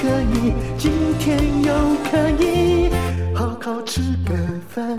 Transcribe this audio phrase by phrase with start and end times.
[0.00, 1.74] 可以，今天又
[2.10, 2.88] 可以
[3.34, 4.34] 好好吃个
[4.70, 4.98] 饭。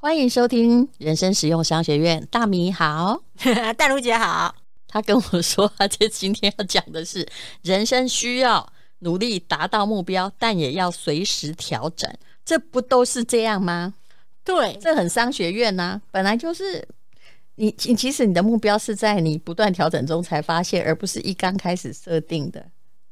[0.00, 3.22] 欢迎收听人生实用商学院，大米好，
[3.78, 4.52] 淡如姐好。
[4.88, 7.24] 他跟我说，他这今天要讲的是
[7.62, 12.12] 人生需要努力达到目标，但也要随时调整，
[12.44, 13.94] 这不都是这样吗？
[14.42, 16.84] 对，这很商学院呐、啊，本来就是
[17.58, 22.64] 你，你其实你的目标是在你不断调整中才发现，而不是一刚开始设定的。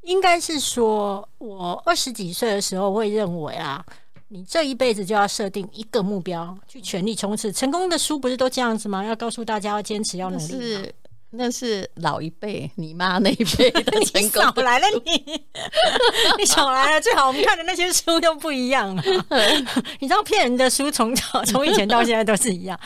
[0.02, 3.84] 应该是说，我二十几岁的时候会认为啊，
[4.28, 7.50] 你这一辈子就要设定一个目标，去全力冲刺。
[7.50, 9.04] 成功的书不是都这样子吗？
[9.04, 10.46] 要告诉大家要坚持，要努力。
[10.46, 10.94] 是。
[11.30, 14.22] 那是老一辈，你妈那一辈的成功。
[14.22, 15.40] 你少来了你，
[16.38, 17.00] 你少来了。
[17.00, 19.02] 最好我们看的那些书都不一样了
[20.00, 22.78] 你知道骗人的书从早从以前到现在都是一样。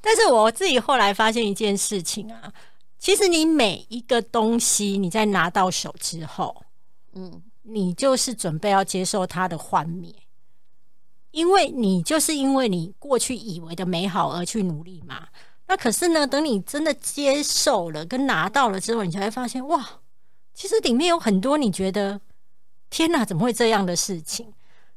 [0.00, 2.50] 但是我自己后来发现一件事情啊，
[2.98, 6.64] 其实你每一个东西你在拿到手之后，
[7.14, 10.14] 嗯，你就是准备要接受它的幻灭，
[11.32, 15.26] 因为你就是因为你过去以为的美好而去努力嘛。
[15.68, 20.00] 那可是呢，等你真的接受了跟拿到了之后，你才会发现哇，
[20.54, 22.20] 其实里面有很多你觉得
[22.90, 24.52] 天哪，怎么会这样的事情？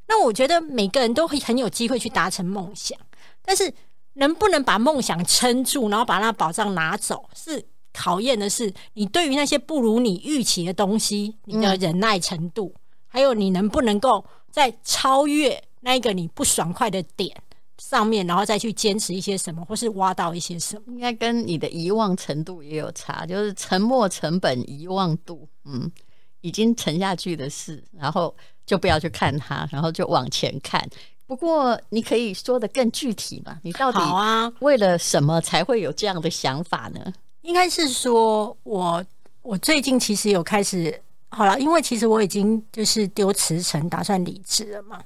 [0.08, 2.98] 那我觉得每个人都会很有机会去达成梦想，
[3.42, 3.74] 但是
[4.14, 17.36] 能不能把梦想撑住，然后把那宝藏拿走，是考验的是你对于那些不如你预期的东西，你的忍耐程度，嗯、还有你能不能够在超越那个你不爽快的点。
[17.82, 25.92] 上面，然后再去坚持一些什么，或是挖到一些什么，应该跟你的遗忘程度也有差，就是沉没成本、遗忘度，嗯，
[26.42, 28.34] 已经沉下去的事，然后
[28.68, 30.88] 就不要去看它，然后就往前看。
[31.26, 33.58] 不过你可以说的更具体嘛？
[33.64, 37.14] 你到底啊，为了什么才会有这样的想法呢？
[37.42, 39.04] 应该是说我
[39.42, 45.02] 我最近其实有开始好了，因为其实我已经就是丢辞呈，打算离职了嘛。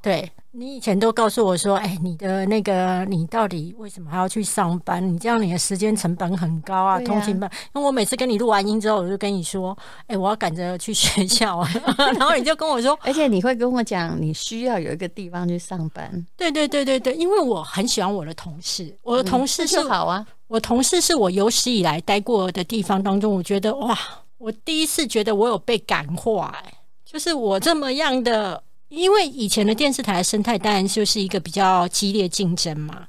[0.00, 5.06] 对，你以前都告诉我说，哎，你的那个，你到底为什么还要去上班？
[5.12, 7.50] 你这样你的时间成本很高啊，通勤班。
[7.74, 9.76] 因为我每次跟你录完音之后，我就跟你说，
[10.06, 11.68] 哎，我要赶着去学校啊。
[12.16, 16.26] 然后你就跟我说，而且你会跟我讲，你需要有一个地方去上班。
[16.36, 23.98] 对对对对对，因为我很喜欢我的同事，我的同事是、嗯、好啊，我同事是我有史以来待过的地方当中，我觉得哇，
[24.38, 26.72] 我第一次觉得我有被感化，哎，
[27.04, 28.62] 就是我这么样的。
[28.88, 33.06] 因为以前的电视台的生态当然就是一个比较激烈竞争嘛，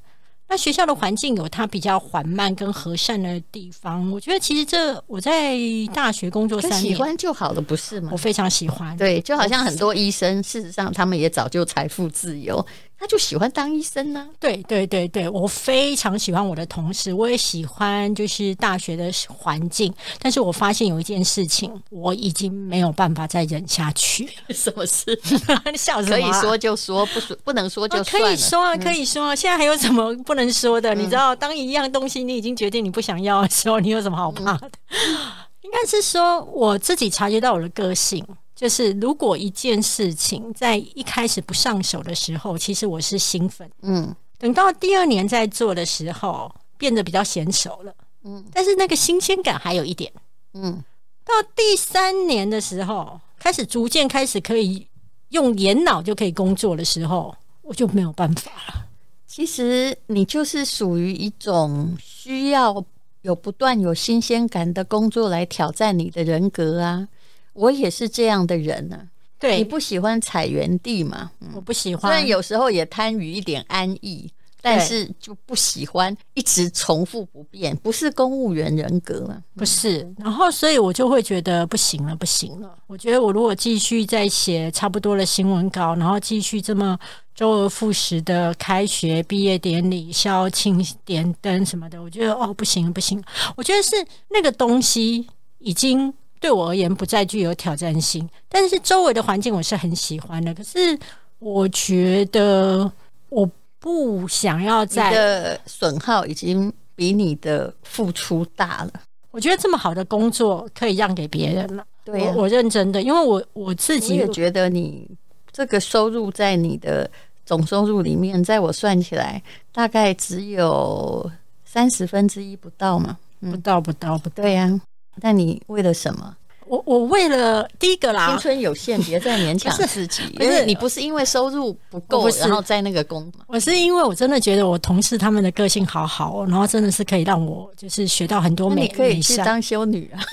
[0.49, 4.11] 那学校的环境有它比较缓慢跟和善的地方。
[4.11, 5.55] 我觉得其实这我在
[5.93, 8.09] 大学工作三年，喜欢就好了，不是吗？
[8.11, 8.97] 我非常喜欢。
[8.97, 12.65] 对，就好像很多医生，事实上他们也早就财富自由。
[12.99, 14.27] 他就喜欢当医生呢、啊。
[14.39, 19.93] 对对对对，我非常喜欢我的同事，我也喜欢就是大学的环境。
[20.19, 24.53] 但是我发现有一件事情，我已经没有办法再忍下去了。
[24.53, 25.17] 什么事？
[25.71, 26.15] 你笑什么？
[26.15, 28.03] 可以说就说，不说不能说就。
[28.03, 29.35] 可以说啊，可以说啊。
[29.35, 30.93] 现在还有什么不能说的？
[30.93, 34.67] 嗯、你知道，当一样东西你已经决定你不想要的时候，你有什么好怕的？
[34.89, 35.17] 嗯、
[35.61, 38.25] 应该是说我自己察觉到我的个性。
[38.59, 50.11] 就是如果一件事情在一开始不上手的时候，其实我是兴奋，嗯，等到第二年在做的时候，变得比较娴熟了，嗯，但是那个新鲜感还有一点，
[50.55, 50.83] 嗯，
[51.23, 54.85] 到第三年的时候，开始逐渐开始可以
[55.29, 58.87] 用眼脑就可以工作的时候，我就没有办法了。
[59.25, 62.83] 其实你就是属于一种需要
[63.21, 67.07] 有不断有新鲜感的工作来挑战你的人格啊。
[67.53, 69.07] 我也是这样的人呢、啊。
[69.39, 71.31] 对，你不喜欢踩原地嘛？
[71.55, 72.11] 我不喜欢。
[72.11, 74.29] 虽然有时候也贪于一点安逸，
[74.61, 77.73] 但是就不喜欢一直重复不变。
[77.77, 79.41] 不是公务员人格嘛？
[79.55, 80.13] 不是。
[80.17, 82.77] 然后，所以我就会觉得不行了，不行了。
[82.85, 86.99] 我觉得我如果继续再写差不多的新闻稿，然后继续这么
[87.33, 93.23] 周而复始的开学、毕业典礼、校庆、点灯什么的，我觉得哦，不行不行。
[93.55, 93.95] 我觉得是
[94.31, 95.25] 那个东西
[95.59, 96.13] 已经。
[96.39, 100.53] 对我而言不再具有挑战性，但是周围的环境我是很喜欢的。
[100.53, 100.97] 可是
[101.39, 102.91] 我觉得
[103.29, 103.49] 我
[103.79, 108.91] 不想要再，你的损耗已经比你的付出大了。
[109.31, 111.85] 我觉得这么好的工作可以让给别人了。
[112.03, 115.07] 对、啊，我我认真的，因为我我自己也觉得你
[115.51, 117.09] 这个收入在你的
[117.45, 121.29] 总收入里面，在我算起来大概只有
[121.63, 124.41] 三十分之一不到嘛，不到不到不到。
[124.41, 124.81] 对呀、啊，
[125.21, 126.35] 但你为了什么？
[126.65, 130.21] 我我为了第一个啦，青春有限，别再勉强 自己。
[130.39, 138.83] 因为你不是因为收入不够，然后在那个工，我是因为我真的觉得我同事他们的个性好好，然后真的是可以让我就是学到很多美。
[138.83, 140.21] 你可以去当修女啊！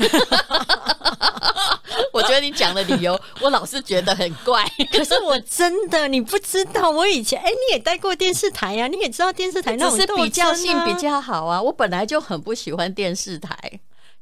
[2.12, 4.62] 我觉得你讲的理由，我老是觉得很怪。
[4.92, 11.62] 可是我真的，你不知道，我以前哎，你也待过电视台呀、啊，你也知道电视台那种、啊、是比较性比较好啊。
[11.62, 13.56] 我本来就很不喜欢电视台。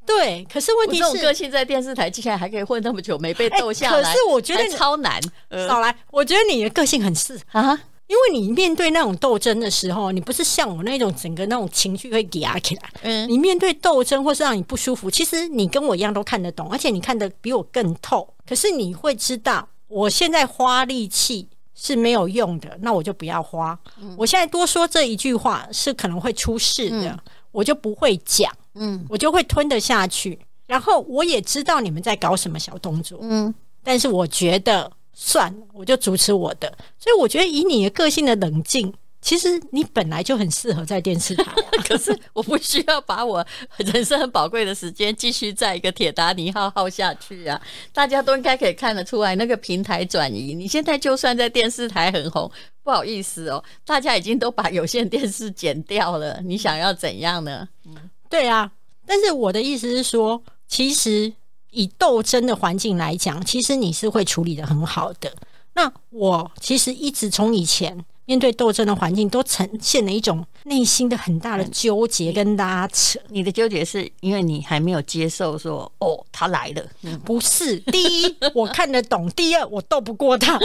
[0.07, 4.03] 对，可是问题是，这种个性在电视台竟然还可以混那么久，没被斗下来。
[4.03, 5.21] 可是我觉得超难。
[5.69, 12.83] 少来，我觉得你的个性很适啊，因为你面对那种斗争的时候，你不是像我那种整个那种情绪会压起来。
[13.03, 18.29] 嗯，你面对斗争或是让你不舒服，其实你跟我一样都看得懂，而且你看得比我更透。
[18.47, 23.79] 可是你会知道，我现在花力气是没有用的，那我就不要花。
[24.19, 27.19] 我现在多说这一句话是可能会出事的，
[27.53, 28.53] 我就不会讲。
[28.75, 36.69] 嗯，我就会吞得下去，然后我也知道你们在搞什么小动作，嗯，但是我觉得算了，我就主持我的。
[36.99, 41.71] 所以我觉得以你的个性的冷静，其实你本来就很适合在电视台啊。
[41.87, 47.61] 可是我不需要把我人生很宝贵的时间继续在一个铁达尼号耗下去啊！
[47.93, 52.51] 大家都应该可以看得出来，那个平台转移，你现在就算在电视台很红，
[52.83, 57.69] 不好意思哦，大家已经都把有线电视剪掉了，你想要怎样呢？
[57.85, 57.95] 嗯。
[58.35, 58.69] 对啊，
[59.07, 61.33] 但是我的意思是说，其实
[61.71, 65.33] 以斗争的环境来讲，其实你是会处理的很好的。
[65.75, 73.21] 那我其实一直从以前面对斗争的环境，都呈现了一种内心的很大的纠结跟拉扯。
[73.29, 76.83] 你的纠结是因为你还没有接受说，哦，他来了。
[77.03, 80.59] 嗯，不是，第一我看得懂，第二我斗不过他。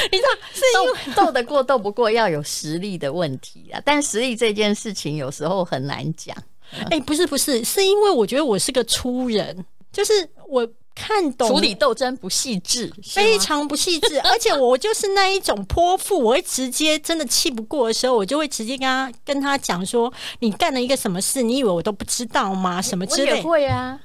[0.10, 6.36] 你知道是因为斗得过斗不过要有实力的问题啊， 但实力这件事情有时候很难讲。
[6.70, 10.12] 哎、欸，不是不是，是因为我觉得我是个粗人，就是
[10.46, 22.82] 我看懂处理斗争不细致，非常不细致， 而且我就是那一种泼妇，我会直接真的气不过的时候，我就会直接跟他跟他讲说，你干了一个什么事，你以为我都不知道吗？
[22.82, 23.48] 什么之类的。
[23.48, 23.98] 会啊，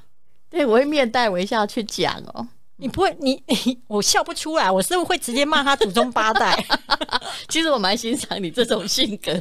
[0.48, 2.48] 对，我会面带微笑去讲哦。
[2.76, 6.64] 你不会，你你我笑不出来，我是不是会直接骂他祖宗八代？
[7.48, 9.32] 其实我蛮欣赏你这种性格，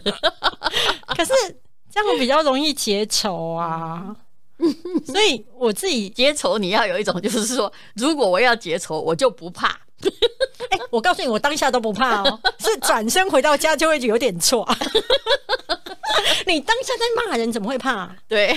[1.16, 1.34] 可是
[1.92, 4.16] 这样比较容易结仇啊。
[5.06, 9.68] 所以我自己结仇，你要有一种就是说，如果我要结仇，我就不怕。
[10.70, 14.64] 哎、欸，我告诉你，我当下都不怕哦，是转身回到家就会有点错。
[16.48, 18.14] 你当下在骂人，怎么会怕？
[18.28, 18.48] 对，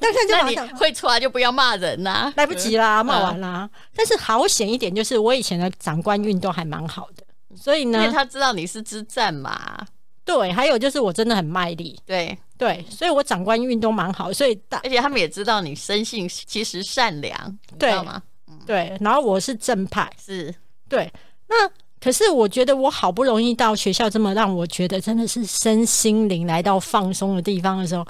[0.00, 3.68] 当下就那你会出来就不要骂人呐、啊，来不及啦，骂完啦。
[3.94, 7.24] 但是好险一点，就是我以前的长官运动还蛮好的，
[7.56, 9.86] 所以呢，因为他知道你是之战嘛。
[10.24, 18.22] 对，还有就是我真的很卖力，对对，所以我长官运都蛮好，所以大而且他们也知道你生性其实善良，对知道吗？
[18.66, 20.54] 对，然后我是正派，是
[20.88, 21.12] 对，
[21.48, 21.70] 那。
[22.06, 28.06] 可是我觉得我好不容易到学校这么让我觉得真的是身心灵来到放松的地方的时候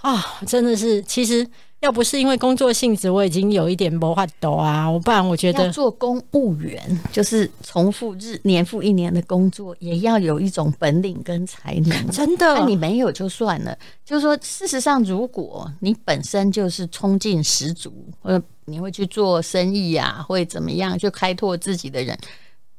[0.00, 1.46] 啊，真的是其实
[1.80, 6.80] 要不是因为工作性质，我已经有一点没法抖啊，我不然我觉得做公务员
[7.12, 12.54] 就是重复日年复一年的工作，也要有一种本领跟才能， 真的。
[12.54, 22.18] 那你没有就算了，就是说事实上，如果你本身就是冲劲十足，呃，你会去做生意啊，会怎么样，就开拓自己的人。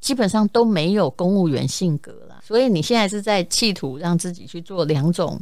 [0.06, 5.42] 基本上都没有公务员性格了，所以你现在是在企图让自己去做两种，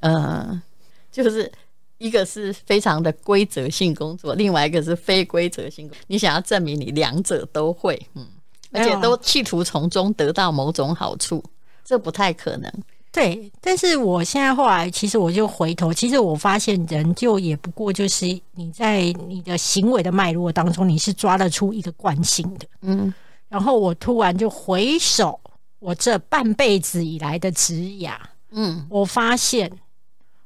[0.00, 0.62] 呃，
[1.10, 1.50] 就是
[1.96, 6.04] 一个是非常的规则性工作，另外一个是非规则性工作。
[6.08, 8.26] 你想要证明你两者都会，嗯，
[8.70, 11.42] 而且都企图从中得到某种好处，
[11.82, 12.70] 这不太可能。
[13.10, 23.14] 对，但是我现在后来其实我就回头，其实我发现人就也不过就是你在你的行为的脉络当中，你是抓得出一个惯性的，嗯。
[23.50, 25.38] 然后我突然就回首
[25.80, 28.14] 我这半辈子以来的职涯，
[28.52, 29.68] 嗯，我发现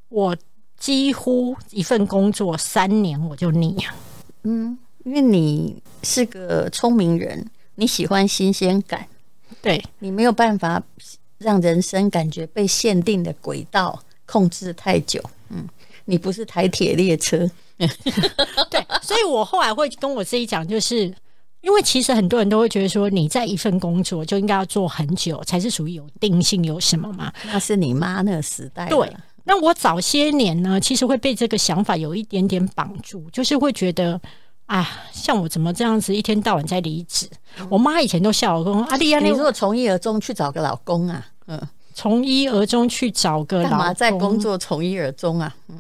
[0.08, 0.34] 我
[0.78, 3.94] 几乎一份工作三年我就腻了，
[4.44, 9.06] 嗯，因为你是个聪明人，你喜欢新鲜感，
[9.60, 10.82] 对，你没有办法
[11.36, 15.68] 让人生感觉被限定的轨道控制太久，嗯，
[16.06, 21.14] 你不是台铁列车， 对，所以我后来会跟我自己讲，就是。
[21.64, 27.32] 因为其实很多人都会觉得说，你在一份工作就应该要做很久，才是属于有定性，有什么嘛？
[27.46, 28.86] 那是你妈那个时代。
[28.88, 29.10] 对，
[29.44, 34.20] 那我早些年呢，其实会被这个想法有一点点绑住，就是会觉得
[34.66, 37.26] 啊，像我怎么这样子一天到晚在离职？
[37.58, 41.58] 嗯、我妈以前都笑我说：“阿丽亚，你如果从一而终去找个老公啊，嗯，
[41.94, 45.78] 从一而终去找个老公，干嘛在工作从一而终啊？”嗯。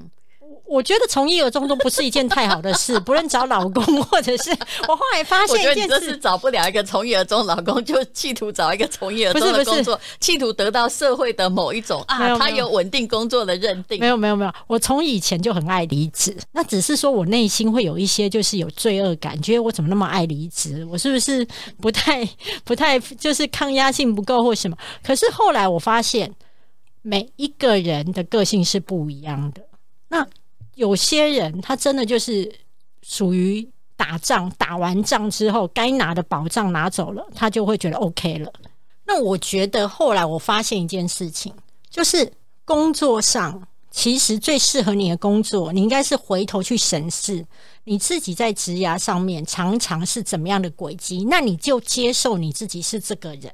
[0.66, 4.50] 我觉得从一而终都不是一件太好的事，不论找老公或者是
[4.88, 14.00] 我后来发现一件事，是找不了一个从一而终老公，就企图找一个从一而终的工作，企图得到社会的某一种啊，他有稳定工作的认定。
[14.00, 20.84] 没有没有没有，我从以前就很爱离职，那只是说我内心会有一些就是有罪恶感，觉得我怎么那么爱离职？
[20.86, 21.46] 我是不是
[21.80, 22.26] 不太
[22.64, 24.76] 不太就是抗压性不够或什么？
[25.02, 26.32] 可是后来我发现
[27.02, 29.62] 每一个人的个性是不一样的，
[30.08, 30.26] 那。
[30.74, 32.52] 有些人他真的就是
[33.02, 33.66] 属于
[33.96, 38.52] 打仗，打完仗之后该拿的宝藏拿走了，他就会觉得 OK 了。
[39.04, 41.54] 那我觉得后来我发现一件事情，
[41.88, 42.32] 就是
[42.64, 47.44] 工作上其实最适合你的工作，你应该是回头去审视
[47.84, 53.52] 你自己在职涯上面常常是怎么样的轨迹，那你就接受你自己是这个人，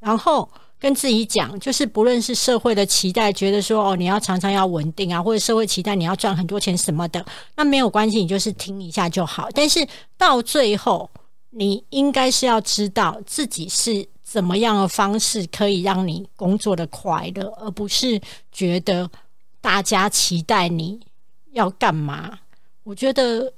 [0.00, 0.48] 然后。
[0.80, 7.24] 跟自己讲，就是不论是社会的期待，觉得说哦，你要常常要稳定啊，或者社会期待你要赚很多钱什么的，
[7.56, 9.48] 那没有关系，你就是听一下就好。
[9.52, 11.10] 但是到最后，
[11.50, 18.20] 你应该是要知道自己是怎么样的方式可以让你工作的快乐，而不是
[18.52, 19.10] 觉得
[19.60, 21.00] 大家期待你
[21.52, 22.38] 要干嘛。
[22.84, 23.52] 我觉得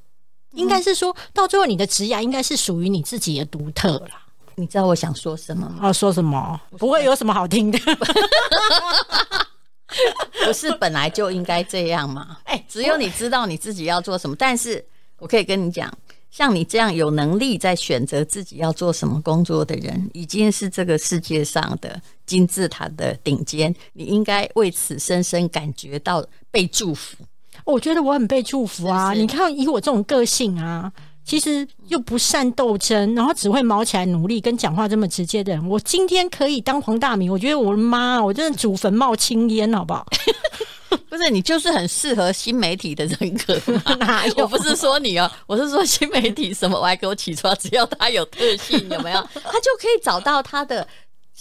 [0.53, 4.23] 应该是说到最后，你的职业应该是属于你自己的独特啦。
[4.61, 5.89] 你知道我想说什么吗？
[5.89, 6.61] 啊，说什么？
[6.77, 7.79] 不会有什么好听的。
[10.45, 12.37] 不是本来就应该这样吗？
[12.45, 14.37] 哎，只有你知道你自己要做什么。
[14.39, 14.85] 但是
[15.19, 15.91] 我可以跟你讲，
[16.31, 23.75] 像你这样有能力在选择自己要做什么工作的人，已经是这个世界上的金字塔的顶尖。
[23.95, 27.17] 你应该为此深深感觉到被祝福。
[27.65, 29.15] 我觉得我很被祝福啊！
[29.15, 30.93] 是是，你看，以我这种个性啊。
[31.25, 40.05] 其实又不善斗争，然后只会毛起来努力，跟讲话这么直接的人，我今天可以当黄大明，我觉得我的妈，我真的祖坟冒青烟，好不好？
[41.09, 43.61] 不是你就是很适合新媒体的人格
[44.01, 44.35] 哪有？
[44.39, 49.21] 我不是说你哦，我是说新媒体什么我还给我起床，只要他有特性，有没有？
[49.35, 50.87] 他就可以找到他的。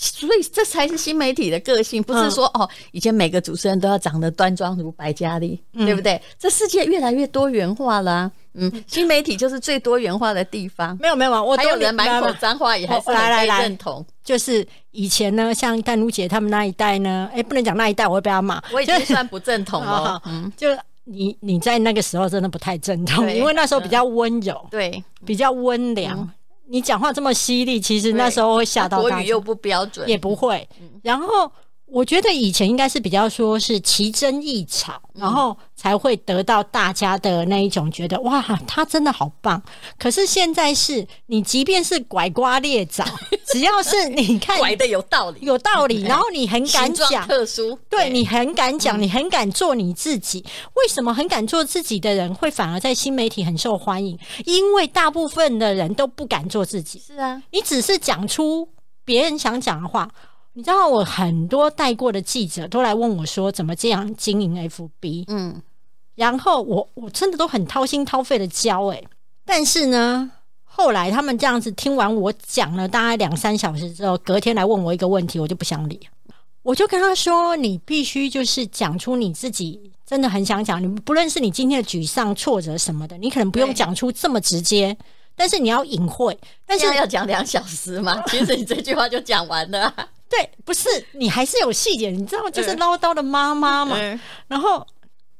[0.01, 6.19] 所以这才是新媒体的个性，不是说、嗯、哦，以前每个主持人都要长得端庄如白嘉莉，嗯、对不对？
[6.39, 10.97] 这世界越来越多元化了、啊，嗯，新媒体就是最多元化的地方。
[11.01, 14.05] 没有没有，我还有人满口脏话，也还是来来认同。
[14.23, 18.63] 就是以前呢，像淡如姐他们那一代呢，哎，不能讲那一代，我会被他骂。
[18.71, 20.69] 我已经算不正统了，嗯，就
[21.03, 26.31] 你你在那个时候真的不太正统，因为那时候比较温柔，对，比较温良。
[26.69, 29.15] 嗯你讲话这么犀利，其实那时候会吓到大家。
[29.15, 30.67] 国语又不标准，也不会。
[31.03, 31.51] 然后。
[31.91, 39.61] 我觉得以前应该是比较说是奇珍异草，然后才会得到大家的那一种觉得哇，他真的好棒。
[39.97, 43.03] 可是现在是你即便是拐瓜裂枣，
[43.51, 50.45] 只要是你看拐的有道理，有道理，然后你很敢讲，特殊，对，你很敢讲，你很敢做你自己。
[50.75, 54.17] 为什么很敢做自己的人会反而在新媒体很受欢迎？
[54.45, 56.99] 因为大部分的人都不敢做自己。
[56.99, 58.69] 是啊，你只是讲出
[59.03, 60.07] 别人想讲的话。
[60.59, 65.23] 你知道我很多带过的记者都来问我说，怎么这样经营 FB？
[65.29, 65.61] 嗯，
[66.15, 69.07] 然后我我真的都很掏心掏肺的教诶，
[69.45, 70.29] 但是呢，
[70.65, 75.97] 后来他们这样子听完我讲了大概两三小时之后，隔天来问我一个问题，我就不想理。
[76.61, 84.97] 我就跟他说，你必须就是讲出你自己真的很想讲，你不论是你今天的沮丧、挫折什么的，你可能不用讲出这么直接，
[85.37, 86.37] 但是你要隐晦。
[86.65, 88.21] 但是要讲两小时嘛？
[88.27, 89.95] 其实你这句话就讲完了。
[90.29, 93.97] 对，不是你还是有细节，你知道，就是唠叨的妈妈嘛。
[93.99, 94.85] 嗯、然后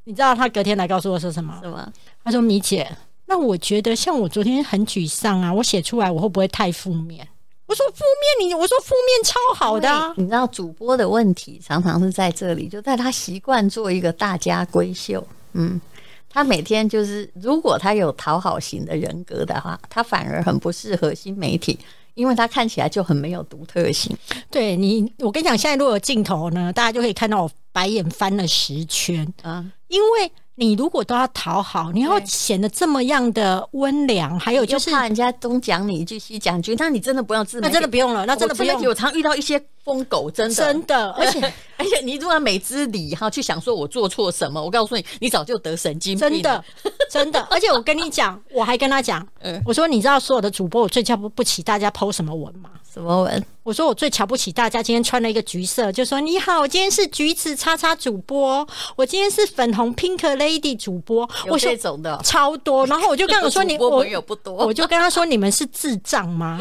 [0.05, 1.59] 你知道他隔天来告诉我说什么？
[1.61, 1.91] 什么？
[2.23, 2.89] 他说：“米姐，
[3.27, 7.27] 那我觉得像我昨天很沮丧啊，我写出来我会不会太负面？”
[7.67, 8.03] 我说：“负
[8.39, 15.25] 面，你我说负面超好的、啊。”你知道主播的问题常常是在这里，就在他习惯做一个大家闺秀。
[15.53, 15.79] 嗯，
[16.27, 21.77] 他每天就是，如果他有讨好型的人格的话，他反而很不适合新媒体。
[22.13, 24.15] 因为它看起来就很没有独特性。
[24.49, 30.31] 对你，我跟你讲，现在如果有镜头呢，大家就可以看到我白眼翻了十圈啊，因为。
[30.59, 38.83] 你如果都要讨好，你要显得这么样的温良，还有就是怕人家东讲你一句西讲句，那你真的不要自那真的不用了，那真的不用。
[38.83, 41.39] 我常遇到一些疯狗，真的真的，而且
[41.79, 46.29] 而且你如果没知理哈，去想说我做错什么，我告诉你，你早就得神经病。
[46.29, 46.63] 真的
[47.09, 49.25] 真的， 而且我跟你讲，我还跟他讲，
[49.65, 52.69] 我说你知道所有的主播我最瞧不起大家 po 什么文吗？
[52.93, 53.45] 什么文？
[53.69, 62.83] 我说我最瞧不起大家今天穿了一个橘色，就说你好，我今天是橘子叉叉主播，我今天是粉红 Pink Lady 主播，我这种的超多。
[62.87, 66.57] 然后我就跟 我说你我朋友不多，我就跟他说你们是智障吗？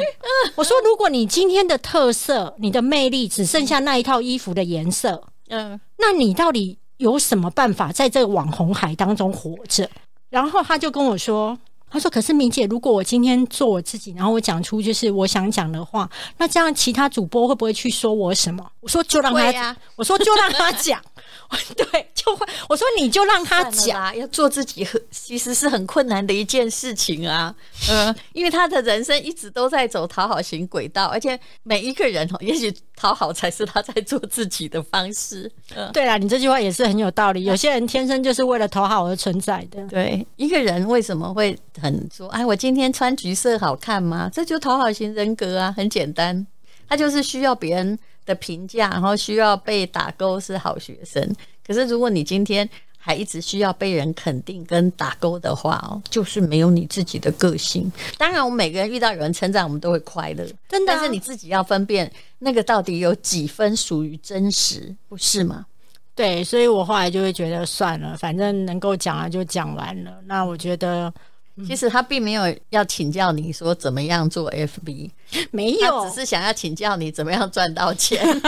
[0.55, 9.89] 我说如果你今天的特色、你的魅力只剩下那一套衣服的颜色，嗯，那你到底有什么办法在这个网红海当中活着？
[10.29, 11.59] 然后他就跟我说。
[11.91, 21.01] 他说：“可是明姐，如果我今天做我自己，然后我讲出就是我想讲的话，那这样其他主播会不会去说我什么？”我说：“就让他讲。”我说：“就让他讲。”
[21.77, 27.55] 对，就会我说你就让他讲，要做自己很 其实是很困难的一件事情啊。
[27.91, 35.51] 嗯， 因为他的人生一直都在走讨好型轨道，而且每一个人哦，也许讨好才是他在做自己的方式。
[35.75, 37.45] 嗯，对啊，你这句话也是很有道理。
[37.45, 39.83] 有些人天生就是为了讨好而存在的。
[39.89, 44.31] 对，一个人为什么会很说哎，我今天穿橘色好看吗？
[44.33, 46.47] 这就讨好型人格啊，很简单，
[46.89, 51.35] 他就是需要别人的评价，然后需要被打勾是好学生。
[51.67, 57.91] 可是如果你今天还一直需要被人肯定跟打勾的话哦，就是没有你自己的个性。
[58.19, 60.97] 当然，我们每个人遇到有人称赞，我们都会快乐，真的啊。
[60.97, 65.65] 但是你自己要分辨那个到底有几分属于真实，不是吗？
[66.15, 70.21] 对，所以我后来就会觉得算了，反正能够讲了就讲完了。
[70.27, 71.13] 那我觉得。
[71.67, 75.11] 其实他并没有要请教你说怎么样做 FB，
[75.51, 78.25] 没有，只是想要请教你怎么样赚到钱。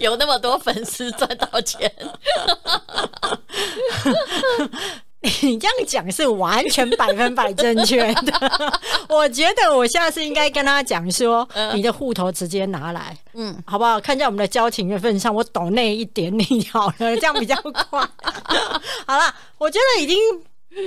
[0.00, 1.90] 有那么多粉丝赚到钱，
[5.40, 8.70] 你这样讲是完全百分百正确的。
[9.08, 13.98] 我觉得我下次应该跟他讲说，你的户头直接拿来，嗯，好不好？
[13.98, 18.06] 看在我们的交情的份上，我抖那一点你好了，这样比较快。
[19.06, 20.18] 好了，我觉得已经。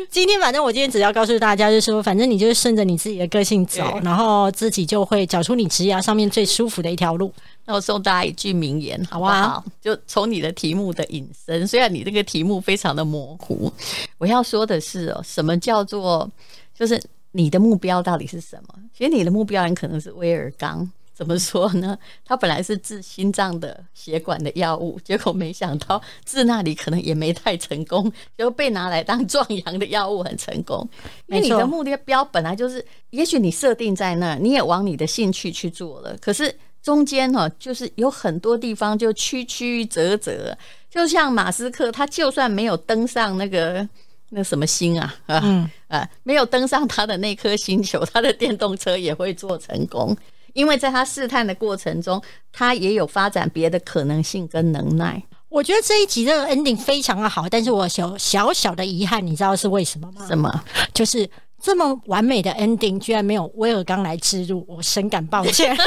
[0.09, 7.33] 今天反正我今天只要告诉大家，就是说，反正你就是顺着你自己的个性走，然后自己就会找出你职涯上面最舒服的一条路。
[7.65, 9.63] 那我送大家一句名言，好不好？
[9.81, 13.72] 就从你的题目的引申，虽然你这个题目非常的模糊，
[14.17, 16.29] 我要说的是哦，什么叫做
[16.77, 18.75] 就是你的目标到底是什么？
[18.96, 20.89] 其实你的目标很可能是威而钢。
[21.22, 21.96] 怎么说呢？
[22.25, 30.90] 他本来是治心脏的血管的药物，结果没想到治那里可能也没太成功，就被拿来当壮阳的药物很成功。
[31.27, 40.57] 因为你的目标本来就是，也许你设定在那儿，你也往你的兴趣去做了，可是中间哈，就是有很多地方就曲曲折折。
[40.90, 43.88] 就像马斯克，他就算没有登上那个
[44.29, 50.18] 那什么星啊啊、嗯、啊，没有登上他的那颗星球，他的电动车也会做成功。
[50.53, 55.22] 因为在他试探的过程中，他也有发展别的可能性跟能耐。
[55.50, 60.25] 我觉得这一集这个 ending 非常的好，但是我小小小的遗憾，你知道是为什么吗？
[60.25, 60.64] 什么？
[60.94, 61.29] 就是
[61.61, 65.75] 这么完美的 ending 居然没有威尔刚来置入，我深感抱歉。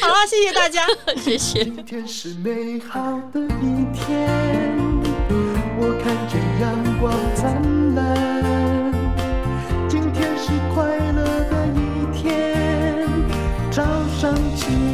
[0.00, 1.64] 好了，谢谢大家， 谢谢。
[1.64, 3.00] 今天是美好
[3.32, 4.28] 的一天，
[5.78, 7.83] 我看见阳光灿烂。